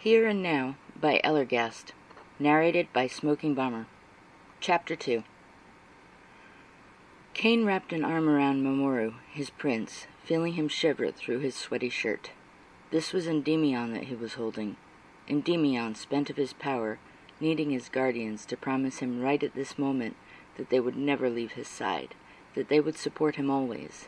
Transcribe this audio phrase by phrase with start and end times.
[0.00, 1.86] Here and Now by Ellorgast.
[2.38, 3.86] Narrated by Smokingbomber.
[4.60, 5.24] Chapter 2
[7.34, 12.30] Kane wrapped an arm around Mamoru, his prince, feeling him shiver through his sweaty shirt.
[12.92, 14.76] This was Endymion that he was holding.
[15.26, 17.00] Endymion, spent of his power,
[17.40, 20.14] needing his guardians to promise him right at this moment
[20.58, 22.14] that they would never leave his side,
[22.54, 24.06] that they would support him always.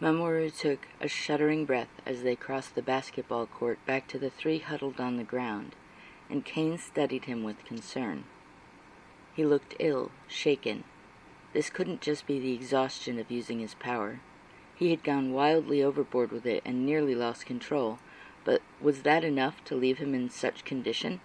[0.00, 4.58] Mamoru took a shuddering breath as they crossed the basketball court back to the three
[4.58, 5.76] huddled on the ground,
[6.30, 8.24] and Kane studied him with concern.
[9.34, 10.84] He looked ill, shaken.
[11.52, 14.20] This couldn't just be the exhaustion of using his power.
[14.74, 17.98] He had gone wildly overboard with it and nearly lost control,
[18.42, 21.20] but was that enough to leave him in such condition?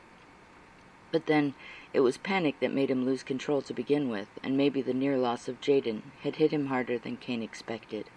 [1.13, 1.53] But then,
[1.93, 5.17] it was panic that made him lose control to begin with, and maybe the near
[5.17, 8.09] loss of Jaden had hit him harder than Kane expected.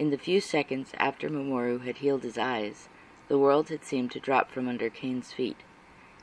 [0.00, 2.88] In the few seconds after Mamoru had healed his eyes,
[3.28, 5.58] the world had seemed to drop from under Kane's feet.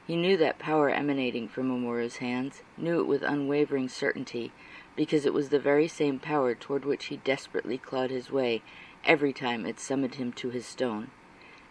[0.08, 4.52] He knew that power emanating from Mamoru's hands, knew it with unwavering certainty,
[4.96, 8.64] because it was the very same power toward which he desperately clawed his way
[9.06, 11.12] every time it summoned him to his stone,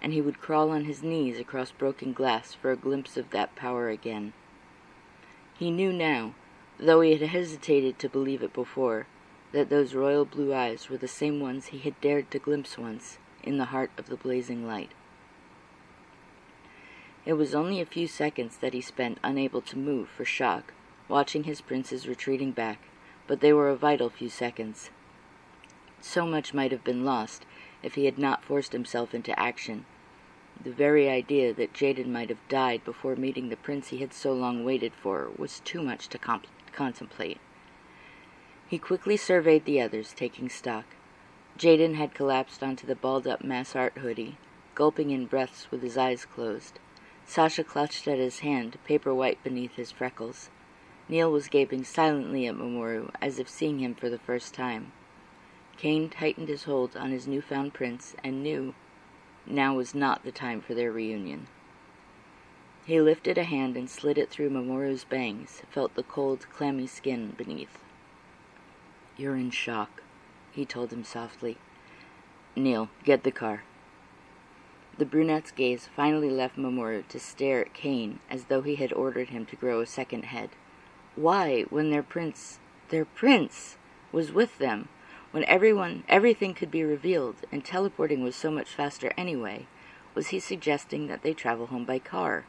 [0.01, 3.57] and he would crawl on his knees across broken glass for a glimpse of that
[3.57, 4.33] power again.
[5.59, 6.35] He knew now,
[6.79, 9.09] though he had hesitated to believe it before,
[9.53, 13.19] that those royal blue eyes were the same ones he had dared to glimpse once
[13.43, 14.91] in the heart of the blazing light.
[17.25, 20.73] It was only a few seconds that he spent unable to move for shock,
[21.09, 22.79] watching his princes retreating back,
[23.27, 24.91] but they were a vital few seconds.
[26.01, 27.47] So much might have been lost
[27.83, 29.87] if he had not forced himself into action.
[30.63, 34.33] The very idea that Jaden might have died before meeting the prince he had so
[34.33, 36.19] long waited for was too much to
[36.73, 37.39] contemplate.
[38.69, 40.87] He quickly surveyed the others, taking stock.
[41.57, 44.37] Jaden had collapsed onto the balled-up mass art hoodie,
[44.75, 46.81] gulping in breaths with his eyes closed.
[47.25, 50.51] Sasha clutched at his hand, paper white beneath his freckles.
[51.09, 54.91] Neil was gaping silently at Mamoru, as if seeing him for the first time.
[55.77, 58.75] Kane tightened his hold on his newfound prince and knew
[59.47, 61.47] now was not the time for their reunion.
[62.85, 67.31] He lifted a hand and slid it through Mamoru's bangs, felt the cold, clammy skin
[67.37, 67.79] beneath.
[69.19, 70.03] You're in shock,
[70.53, 71.57] he told him softly.
[72.55, 73.65] Neil, get the car.
[74.99, 79.31] The brunette's gaze finally left Mamoru to stare at Kane as though he had ordered
[79.31, 80.51] him to grow a second head.
[81.15, 82.59] Why, when their prince,
[82.91, 83.79] their prince,
[84.13, 84.89] was with them,
[85.31, 89.67] when everyone, everything could be revealed, and teleporting was so much faster anyway,
[90.15, 92.45] was he suggesting that they travel home by car?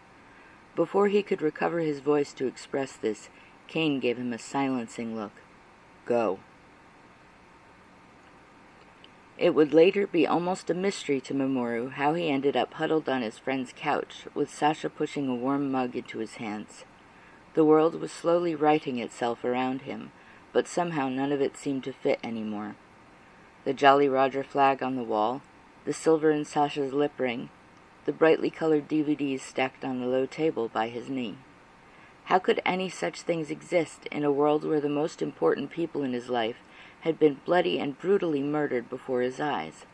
[0.75, 3.29] Before he could recover his voice to express this,
[3.67, 5.33] Kane gave him a silencing look.
[6.05, 6.39] Go.
[9.37, 13.21] It would later be almost a mystery to Mamoru how he ended up huddled on
[13.21, 16.85] his friend's couch, with Sasha pushing a warm mug into his hands.
[17.53, 20.11] The world was slowly righting itself around him,
[20.53, 22.75] but somehow none of it seemed to fit any more.
[23.63, 25.43] The Jolly Roger flag on the wall,
[25.85, 27.49] the silver in Sasha's lip ring,
[28.05, 31.35] the brightly colored DVDs stacked on the low table by his knee.
[32.25, 36.13] How could any such things exist in a world where the most important people in
[36.13, 36.57] his life
[37.01, 39.85] had been bloody and brutally murdered before his eyes,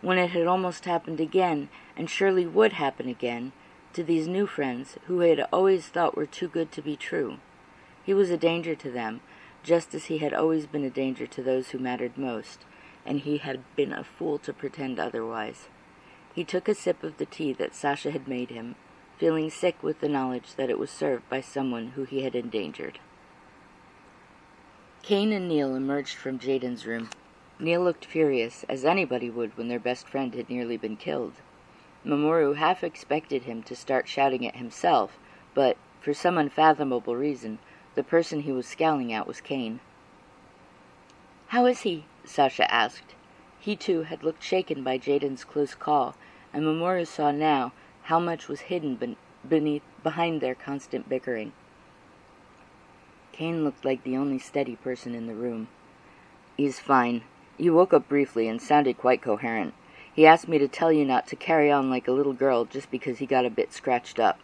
[0.00, 3.52] when it had almost happened again, and surely would happen again,
[3.92, 7.38] to these new friends who he had always thought were too good to be true.
[8.04, 9.20] He was a danger to them,
[9.62, 12.64] just as he had always been a danger to those who mattered most,
[13.06, 15.68] and he had been a fool to pretend otherwise.
[16.34, 18.74] He took a sip of the tea that Sasha had made him,
[19.18, 22.98] feeling sick with the knowledge that it was served by someone who he had endangered.
[25.06, 27.10] Kane and Neil emerged from Jaden's room.
[27.58, 31.34] Neil looked furious, as anybody would when their best friend had nearly been killed.
[32.06, 35.18] Mamoru half expected him to start shouting at himself,
[35.52, 37.58] but, for some unfathomable reason,
[37.94, 39.80] the person he was scowling at was Kane.
[41.48, 42.06] How is he?
[42.24, 43.14] Sasha asked.
[43.60, 46.14] He, too, had looked shaken by Jaden's close call,
[46.50, 47.72] and Mamoru saw now
[48.04, 51.52] how much was hidden beneath behind their constant bickering.
[53.34, 55.66] Kane looked like the only steady person in the room.
[56.56, 57.22] He's fine.
[57.58, 59.74] He woke up briefly and sounded quite coherent.
[60.14, 62.92] He asked me to tell you not to carry on like a little girl just
[62.92, 64.38] because he got a bit scratched up.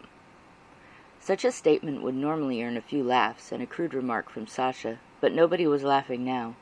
[1.21, 4.99] Such a statement would normally earn a few laughs and a crude remark from Sasha,
[5.21, 6.55] but nobody was laughing now.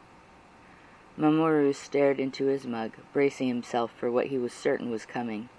[1.18, 5.50] Mamoru stared into his mug, bracing himself for what he was certain was coming.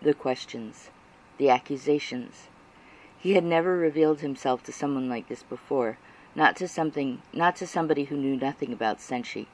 [0.00, 0.88] The questions.
[1.36, 2.48] The accusations.
[3.20, 5.98] He had never revealed himself to someone like this before,
[6.36, 9.46] not to something, not to somebody who knew nothing about Senshi.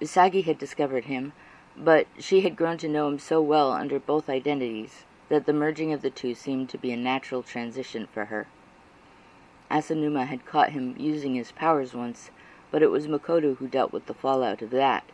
[0.00, 1.32] Usagi had discovered him,
[1.76, 5.92] but she had grown to know him so well under both identities, that the merging
[5.92, 8.48] of the two seemed to be a natural transition for her.
[9.70, 12.32] Asanuma had caught him using his powers once,
[12.72, 15.04] but it was Makoto who dealt with the fallout of that,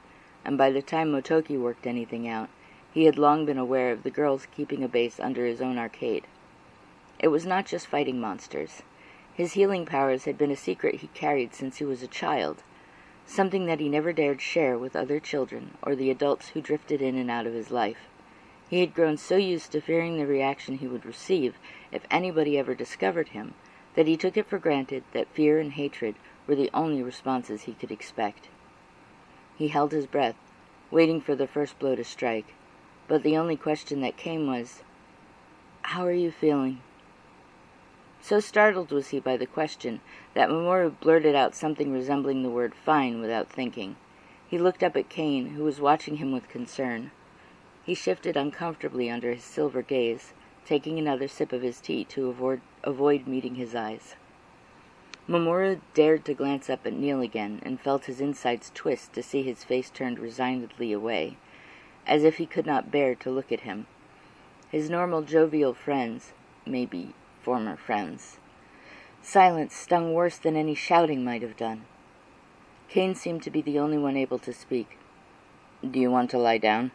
[0.43, 2.49] and by the time Motoki worked anything out,
[2.95, 6.27] he had long been aware of the girls keeping a base under his own arcade.
[7.25, 8.83] It was not just fighting monsters.
[9.33, 12.63] His healing powers had been a secret he carried since he was a child,
[13.25, 17.17] something that he never dared share with other children or the adults who drifted in
[17.17, 18.11] and out of his life.
[18.69, 21.55] He had grown so used to fearing the reaction he would receive
[21.91, 23.55] if anybody ever discovered him
[23.95, 26.17] that he took it for granted that fear and hatred
[26.47, 28.51] were the only responses he could expect.
[29.57, 30.37] He held his breath,
[30.91, 32.53] waiting for the first blow to strike,
[33.09, 34.83] but the only question that came was,
[35.85, 36.83] How are you feeling?
[38.25, 40.01] So startled was he by the question
[40.33, 43.97] that Mamoru blurted out something resembling the word fine without thinking.
[44.49, 47.11] He looked up at Kane, who was watching him with concern.
[47.83, 50.33] He shifted uncomfortably under his silver gaze,
[50.65, 54.17] taking another sip of his tea to avoid, avoid meeting his eyes.
[55.29, 59.43] Mamoru dared to glance up at Neil again and felt his insides twist to see
[59.43, 61.37] his face turned resignedly away,
[62.07, 63.87] as if he could not bear to look at him.
[64.71, 66.33] His normal jovial friends,
[66.65, 67.13] maybe
[67.45, 68.39] former friends.
[69.21, 71.85] Silence stung worse than any shouting might have done.
[72.89, 74.99] Kane seemed to be the only one able to speak.
[75.89, 76.91] Do you want to lie down?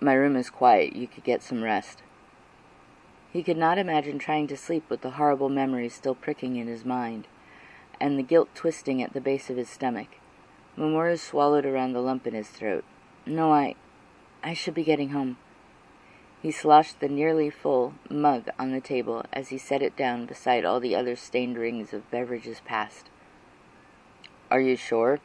[0.00, 0.94] My room is quiet.
[0.94, 2.02] You could get some rest.
[3.32, 6.84] He could not imagine trying to sleep with the horrible memories still pricking in his
[6.84, 7.26] mind,
[8.00, 10.08] and the guilt twisting at the base of his stomach.
[10.76, 12.84] Mamoru swallowed around the lump in his throat.
[13.26, 13.74] No, I...
[14.42, 15.36] I should be getting home.
[16.40, 20.64] He sloshed the nearly full mug on the table as he set it down beside
[20.64, 23.10] all the other stained rings of beverages past.
[24.48, 25.18] Are you sure?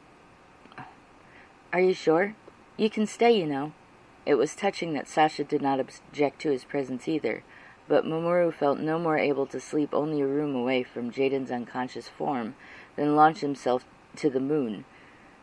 [1.72, 2.34] Are you sure?
[2.76, 3.72] You can stay, you know.
[4.26, 7.44] It was touching that Sasha did not object to his presence either,
[7.86, 12.08] but Mamoru felt no more able to sleep only a room away from Jaden's unconscious
[12.08, 12.56] form
[12.96, 13.84] than launch himself
[14.16, 14.84] to the moon,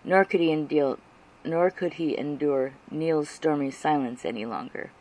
[0.04, 0.98] nor could he endure,
[1.46, 4.92] nor could he endure Neil's stormy silence any longer.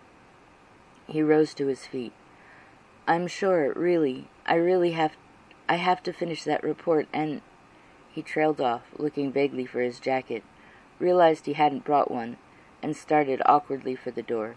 [1.11, 2.13] He rose to his feet.
[3.09, 5.17] I'm sure, really, I really have,
[5.69, 7.43] I have to finish that report, and
[8.13, 10.45] he trailed off, looking vaguely for his jacket,
[11.01, 12.37] realized he hadn't brought one,
[12.81, 14.55] and started awkwardly for the door.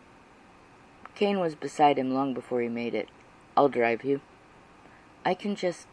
[1.16, 3.10] Kane was beside him long before he made it.
[3.58, 4.22] I'll drive you.
[5.26, 5.88] I can just.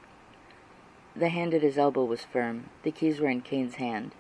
[1.16, 2.68] The hand at his elbow was firm.
[2.82, 4.14] The keys were in Kane's hand.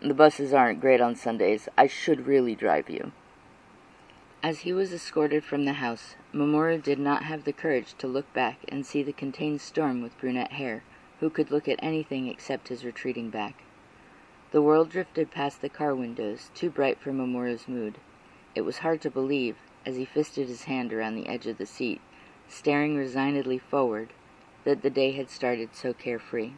[0.00, 1.68] The buses aren't great on Sundays.
[1.78, 3.12] I should really drive you.
[4.44, 8.30] As he was escorted from the house, Mamoru did not have the courage to look
[8.34, 10.82] back and see the contained storm with brunette hair,
[11.20, 13.62] who could look at anything except his retreating back.
[14.50, 17.96] The world drifted past the car windows, too bright for Mamoru's mood.
[18.54, 19.56] It was hard to believe,
[19.86, 22.02] as he fisted his hand around the edge of the seat,
[22.46, 24.12] staring resignedly forward,
[24.64, 26.52] that the day had started so carefree.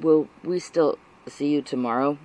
[0.00, 0.96] Will we still
[1.28, 2.16] see you tomorrow?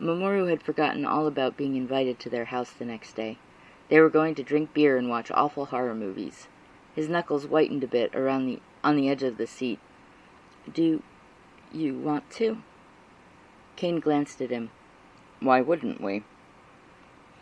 [0.00, 3.38] Mamoru had forgotten all about being invited to their house the next day.
[3.88, 6.46] They were going to drink beer and watch awful horror movies.
[6.94, 9.80] His knuckles whitened a bit around the on the edge of the seat.
[10.72, 11.02] Do
[11.72, 12.62] you want to?
[13.74, 14.70] Kane glanced at him.
[15.40, 16.22] Why wouldn't we?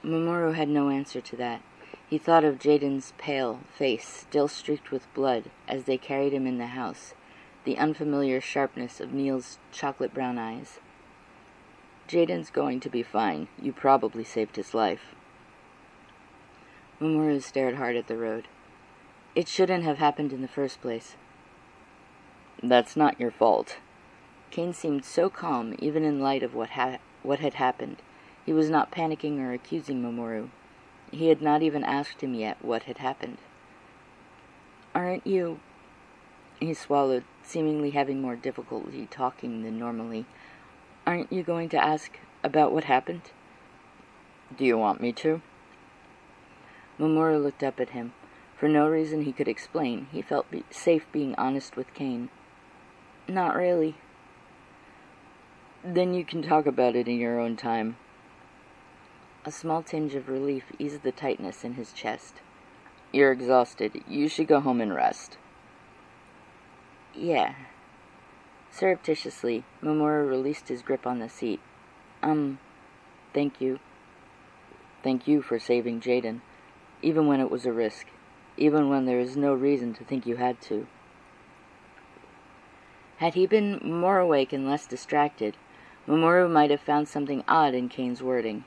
[0.03, 1.63] Mamoru had no answer to that.
[2.09, 6.59] He thought of Jaden's pale face, still streaked with blood, as they carried him in
[6.59, 7.15] the house,
[7.65, 10.79] the unfamiliar sharpness of Neil's chocolate brown eyes.
[12.09, 13.49] Jaden's going to be fine.
[13.61, 15.15] You probably saved his life.
[17.01, 18.49] Mamoru stared hard at the road.
[19.35, 21.17] It shouldn't have happened in the first place.
[22.63, 23.79] That's not your fault.
[24.51, 27.97] Kane seemed so calm, even in light of what, ha- what had happened.
[28.47, 30.49] He was not panicking or accusing Mamoru.
[31.11, 33.39] He had not even asked him yet what had happened.
[34.95, 35.61] Aren't you...
[36.61, 40.25] He swallowed, seemingly having more difficulty talking than normally.
[41.07, 43.31] Aren't you going to ask about what happened?
[44.57, 45.41] Do you want me to?
[46.99, 48.13] Mamoru looked up at him.
[48.59, 52.31] For no reason he could explain, he felt be safe being honest with Kane.
[53.29, 53.95] Not really.
[55.85, 57.97] Then you can talk about it in your own time.
[59.45, 62.41] A small tinge of relief eased the tightness in his chest.
[63.13, 64.03] You're exhausted.
[64.09, 65.39] You should go home and rest.
[67.15, 67.55] Yeah,
[68.77, 71.61] Surreptitiously, Mamoru released his grip on the seat.
[72.23, 72.59] Um,
[73.33, 73.81] thank you.
[75.03, 76.43] Thank you for saving Jaden,
[77.01, 78.09] even when it was a risk,
[78.59, 80.87] even when there is no reason to think you had to.
[83.17, 85.57] Had he been more awake and less distracted,
[86.07, 88.65] Mamoru might have found something odd in Kane's wording.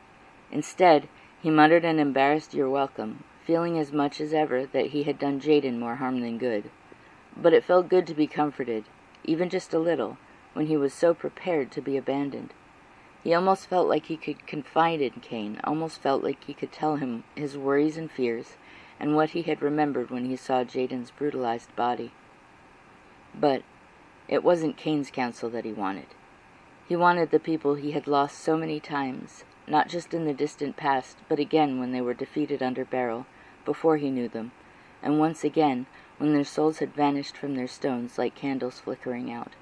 [0.52, 1.08] Instead,
[1.40, 5.40] He muttered an embarrassed you're welcome, feeling as much as ever that he had done
[5.40, 6.72] Jaden more harm than good.
[7.38, 8.86] But it felt good to be comforted,
[9.24, 10.18] even just a little,
[10.54, 12.54] when he was so prepared to be abandoned.
[13.24, 16.96] He almost felt like he could confide in Kane, almost felt like he could tell
[16.96, 18.56] him his worries and fears,
[19.00, 22.12] and what he had remembered when he saw Jaden's brutalized body.
[23.36, 23.64] But
[24.28, 26.08] it wasn't Kane's counsel that he wanted.
[26.88, 30.76] He wanted the people he had lost so many times, not just in the distant
[30.76, 33.26] past, but again when they were defeated under Beryl,
[33.66, 34.52] before he knew them,
[35.04, 35.86] and once again
[36.20, 39.54] when their souls had vanished from their stones like candles flickering out.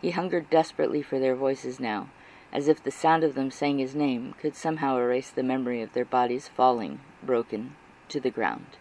[0.00, 2.08] He hungered desperately for their voices now,
[2.52, 5.92] as if the sound of them saying his name could somehow erase the memory of
[5.92, 7.74] their bodies falling, broken,
[8.08, 8.78] to the ground.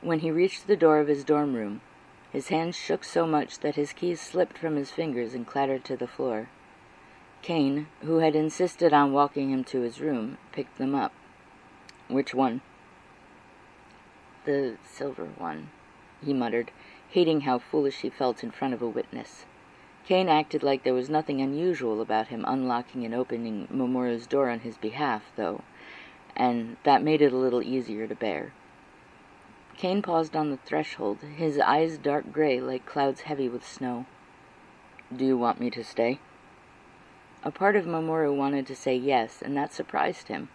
[0.00, 1.80] When he reached the door of his dorm room,
[2.32, 5.96] his hands shook so much that his keys slipped from his fingers and clattered to
[5.96, 6.48] the floor.
[7.42, 11.12] Kane, who had insisted on walking him to his room, picked them up.
[12.08, 12.62] Which one?
[14.44, 15.70] The silver one,
[16.24, 16.72] he muttered,
[17.10, 19.44] hating how foolish he felt in front of a witness.
[20.04, 24.60] Kane acted like there was nothing unusual about him unlocking and opening Mamoru's door on
[24.60, 25.62] his behalf, though,
[26.34, 28.52] and that made it a little easier to bear.
[29.76, 34.06] Kane paused on the threshold, his eyes dark gray like clouds heavy with snow.
[35.14, 36.18] Do you want me to stay?
[37.44, 40.48] A part of Mamoru wanted to say yes, and that surprised him.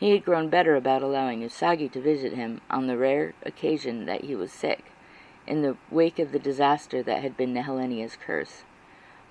[0.00, 4.24] He had grown better about allowing Usagi to visit him on the rare occasion that
[4.24, 4.86] he was sick,
[5.46, 8.64] in the wake of the disaster that had been Nehelenia's curse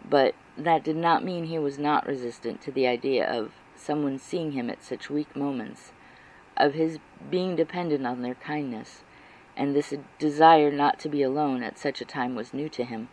[0.07, 4.51] but that did not mean he was not resistant to the idea of someone seeing
[4.51, 5.91] him at such weak moments,
[6.57, 6.99] of his
[7.29, 9.03] being dependent on their kindness,
[9.55, 13.09] and this desire not to be alone at such a time was new to him.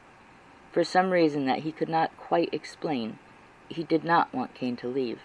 [0.72, 3.18] For some reason that he could not quite explain,
[3.68, 5.20] he did not want Kane to leave.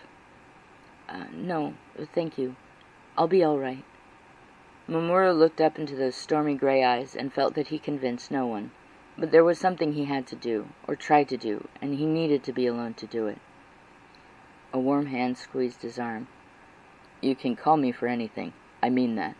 [1.12, 1.74] Uh, no,
[2.13, 2.56] thank you.
[3.18, 3.84] I'll be all right.
[4.88, 8.72] Mamoru looked up into those stormy gray eyes and felt that he convinced no one.
[9.18, 12.44] But there was something he had to do, or try to do, and he needed
[12.46, 13.39] to be alone to do it.
[14.72, 16.30] A warm hand squeezed his arm.
[17.20, 18.53] You can call me for anything.
[18.82, 19.36] I mean that.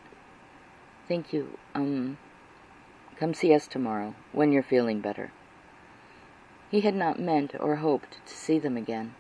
[1.08, 1.58] Thank you.
[1.74, 2.18] Um,
[3.18, 5.32] come see us tomorrow, when you're feeling better.
[6.70, 9.16] He had not meant or hoped to see them again.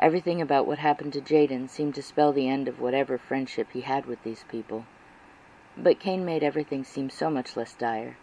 [0.00, 3.82] Everything about what happened to Jaden seemed to spell the end of whatever friendship he
[3.82, 4.86] had with these people.
[5.76, 8.16] But Kane made everything seem so much less dire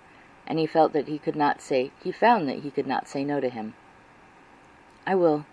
[0.47, 3.23] and he felt that he could not say, he found that he could not say
[3.25, 3.75] no to him.
[5.05, 5.45] I will.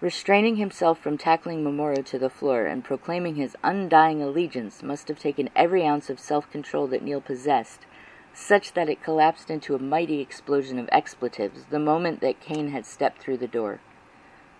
[0.00, 5.18] Restraining himself from tackling Mamoru to the floor and proclaiming his undying allegiance must have
[5.18, 7.86] taken every ounce of self-control that Neil possessed,
[8.34, 12.84] such that it collapsed into a mighty explosion of expletives the moment that Kane had
[12.84, 13.80] stepped through the door.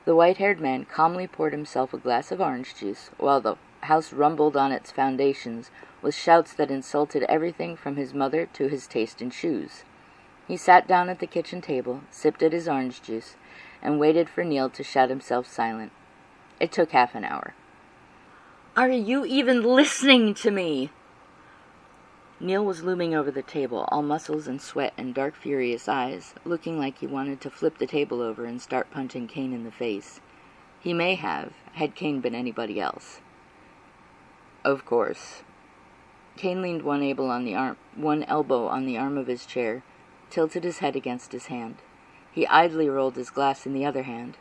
[0.05, 4.57] The white-haired man calmly poured himself a glass of orange juice, while the house rumbled
[4.57, 9.31] on its foundations with shouts that insulted everything from his mother to his taste in
[9.31, 9.85] shoes.
[10.47, 13.37] He sat down at the kitchen table, sipped at his orange juice,
[13.83, 15.93] and waited for Neil to shout himself silent.
[16.61, 17.55] It took half an hour.
[18.77, 20.91] Are you even listening to me?
[22.45, 26.79] Neil was looming over the table, all muscles and sweat and dark, furious eyes, looking
[26.79, 30.21] like he wanted to flip the table over and start punching Kane in the face.
[30.79, 33.23] He may have, had Kane been anybody else.
[34.63, 35.43] Of course,
[36.37, 39.83] Kane leaned one elbow on the arm, one elbow on the arm of his chair,
[40.29, 41.77] tilted his head against his hand.
[42.31, 44.37] He idly rolled his glass in the other hand.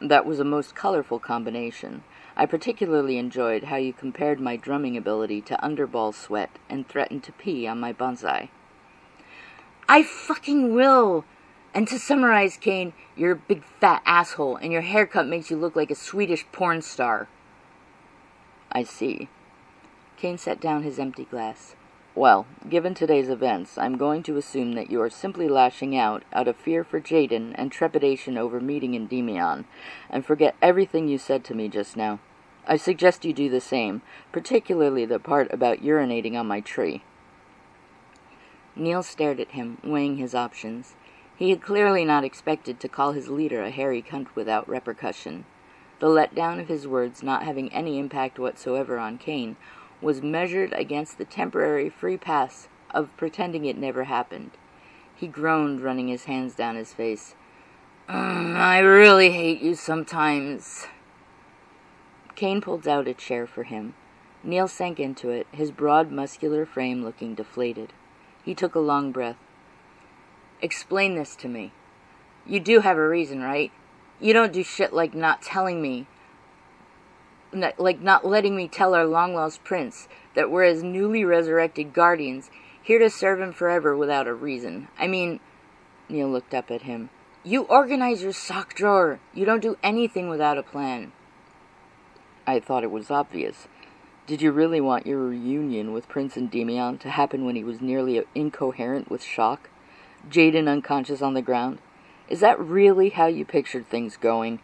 [0.00, 2.02] That was a most colorful combination.
[2.38, 7.32] I particularly enjoyed how you compared my drumming ability to underball sweat and threatened to
[7.32, 8.50] pee on my bonsai.
[9.88, 11.24] I fucking will!
[11.72, 15.76] And to summarize, Kane, you're a big fat asshole, and your haircut makes you look
[15.76, 17.28] like a Swedish porn star.
[18.70, 19.28] I see.
[20.18, 21.74] Kane set down his empty glass.
[22.14, 26.48] Well, given today's events, I'm going to assume that you are simply lashing out out
[26.48, 29.66] of fear for Jaden and trepidation over meeting Endymion,
[30.08, 32.18] and forget everything you said to me just now.
[32.66, 37.02] I suggest you do the same, particularly the part about urinating on my tree.
[38.74, 40.96] Neil stared at him, weighing his options.
[41.36, 45.44] He had clearly not expected to call his leader a hairy cunt without repercussion.
[46.00, 49.56] The letdown of his words not having any impact whatsoever on Kane
[50.02, 54.50] was measured against the temporary free pass of pretending it never happened.
[55.14, 57.34] He groaned, running his hands down his face.
[58.08, 60.86] Mm, I really hate you sometimes.
[62.36, 63.94] Kane pulled out a chair for him.
[64.44, 67.92] Neil sank into it, his broad, muscular frame looking deflated.
[68.44, 69.38] He took a long breath.
[70.62, 71.72] Explain this to me.
[72.46, 73.72] You do have a reason, right?
[74.20, 76.06] You don't do shit like not telling me
[77.78, 82.50] like not letting me tell our long lost prince that we're his newly resurrected guardians,
[82.82, 84.88] here to serve him forever without a reason.
[84.98, 85.40] I mean,
[86.08, 87.10] Neil looked up at him.
[87.42, 89.20] You organize your sock drawer.
[89.32, 91.12] You don't do anything without a plan.
[92.46, 93.66] I thought it was obvious.
[94.26, 98.22] Did you really want your reunion with Prince Endymion to happen when he was nearly
[98.34, 99.70] incoherent with shock?
[100.28, 101.78] Jaden unconscious on the ground?
[102.28, 104.60] Is that really how you pictured things going?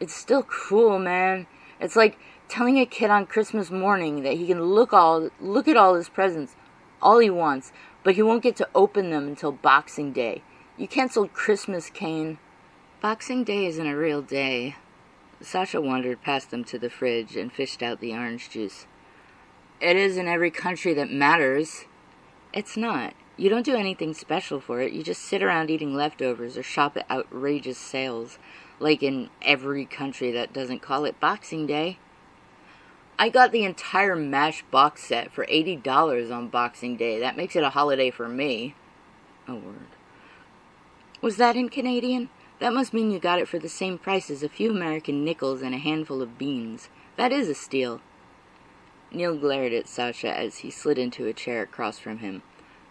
[0.00, 1.46] It's still cruel, man.
[1.80, 5.76] It's like telling a kid on Christmas morning that he can look all look at
[5.76, 6.56] all his presents,
[7.00, 10.42] all he wants, but he won't get to open them until Boxing Day.
[10.76, 12.38] You canceled Christmas, Kane.
[13.00, 14.76] Boxing Day isn't a real day.
[15.44, 18.86] Sasha wandered past them to the fridge and fished out the orange juice.
[19.80, 21.86] It is in every country that matters.
[22.52, 23.14] It's not.
[23.36, 24.92] You don't do anything special for it.
[24.92, 28.38] You just sit around eating leftovers or shop at outrageous sales,
[28.78, 31.98] like in every country that doesn't call it Boxing Day.
[33.18, 37.18] I got the entire MASH box set for $80 on Boxing Day.
[37.20, 38.74] That makes it a holiday for me.
[39.48, 39.88] A word.
[41.20, 42.30] Was that in Canadian?
[42.62, 45.62] That must mean you got it for the same price as a few American nickels
[45.62, 46.90] and a handful of beans.
[47.16, 48.00] That is a steal.
[49.10, 52.42] Neil glared at Sasha as he slid into a chair across from him.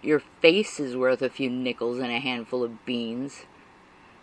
[0.02, 3.46] Your face is worth a few nickels and a handful of beans.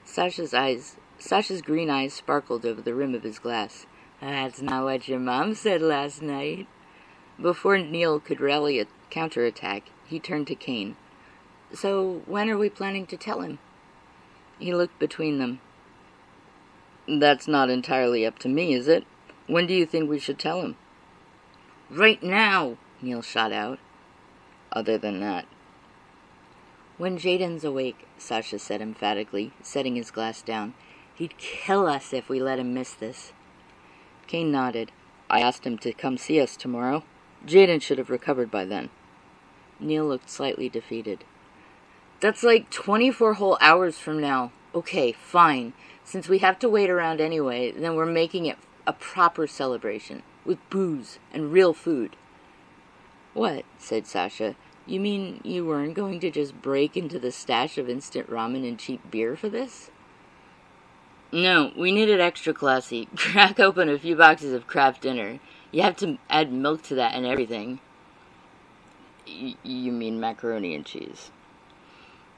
[0.04, 3.86] Sasha's eyes, Sasha's green eyes sparkled over the rim of his glass.
[4.20, 6.66] That's not what your mom said last night.
[7.40, 10.96] Before Neil could rally a counterattack, he turned to Kane.
[11.72, 13.58] So, when are we planning to tell him?
[14.58, 15.60] He looked between them.
[17.06, 19.04] That's not entirely up to me, is it?
[19.46, 20.76] When do you think we should tell him?
[21.90, 23.78] Right now, Neil shot out.
[24.72, 25.46] Other than that.
[26.98, 30.74] When Jaden's awake, Sasha said emphatically, setting his glass down.
[31.14, 33.32] He'd kill us if we let him miss this.
[34.26, 34.92] Kane nodded.
[35.30, 37.04] I asked him to come see us tomorrow.
[37.46, 38.90] Jaden should have recovered by then.
[39.80, 41.24] Neil looked slightly defeated.
[42.20, 44.52] That's like 24 whole hours from now.
[44.74, 45.72] Okay, fine.
[46.04, 50.58] Since we have to wait around anyway, then we're making it a proper celebration with
[50.70, 52.16] booze and real food.
[53.34, 53.64] What?
[53.78, 54.56] said Sasha.
[54.86, 58.78] You mean you weren't going to just break into the stash of instant ramen and
[58.78, 59.90] cheap beer for this?
[61.30, 63.06] No, we need it extra classy.
[63.16, 65.40] Crack open a few boxes of Kraft Dinner.
[65.70, 67.80] You have to add milk to that and everything.
[69.26, 71.30] Y you mean macaroni and cheese?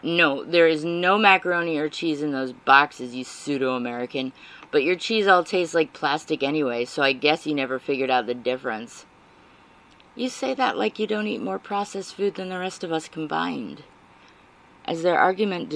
[0.02, 4.32] No, there is no macaroni or cheese in those boxes, you pseudo American.
[4.70, 8.26] But your cheese all tastes like plastic anyway, so I guess you never figured out
[8.26, 9.04] the difference.
[10.14, 13.08] You say that like you don't eat more processed food than the rest of us
[13.08, 13.82] combined.
[14.84, 15.74] As their argument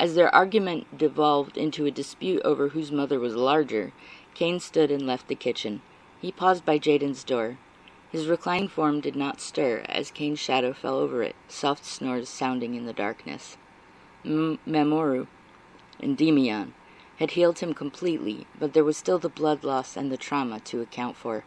[0.00, 3.92] as their argument devolved into a dispute over whose mother was larger,
[4.34, 5.82] Kane stood and left the kitchen.
[6.20, 7.58] He paused by Jaden's door.
[8.10, 12.74] His reclining form did not stir as Kane's shadow fell over it, soft snores sounding
[12.74, 13.58] in the darkness.
[14.24, 15.26] M- Mamoru,
[16.00, 16.72] Endymion,
[17.18, 20.80] had healed him completely, but there was still the blood loss and the trauma to
[20.80, 21.44] account for.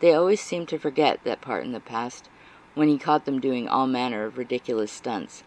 [0.00, 2.28] They always seemed to forget that part in the past,
[2.74, 5.44] when he caught them doing all manner of ridiculous stunts,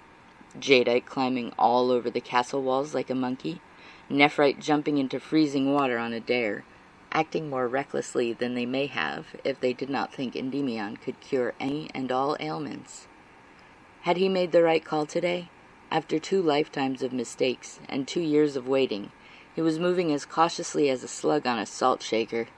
[0.58, 3.60] Jadeite climbing all over the castle walls like a monkey,
[4.10, 6.64] Nephrite jumping into freezing water on a dare,
[7.17, 11.56] acting more recklessly than they may have if they did not think Endymion could cure
[11.60, 13.08] any and all ailments.
[14.01, 15.49] Had he made the right call today?
[15.89, 19.12] After two lifetimes of mistakes and two years of waiting,
[19.56, 22.49] he was moving as cautiously as a slug on a salt shaker.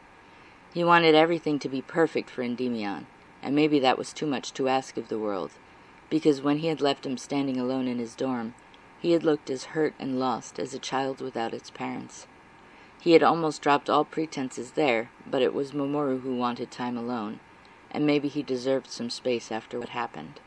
[0.73, 3.07] He wanted everything to be perfect for Endymion,
[3.41, 5.51] and maybe that was too much to ask of the world
[6.09, 8.55] because when he had left him standing alone in his dorm,
[8.99, 12.27] he had looked as hurt and lost as a child without its parents.
[13.01, 17.39] He had almost dropped all pretenses there, but it was Mamoru who wanted time alone,
[17.91, 20.41] and maybe he deserved some space after what happened.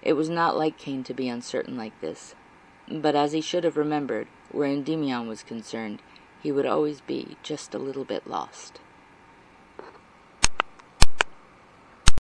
[0.00, 2.34] It was not like Kane to be uncertain like this,
[2.88, 6.00] but as he should have remembered, where Endymion was concerned,
[6.42, 8.80] he would always be just a little bit lost.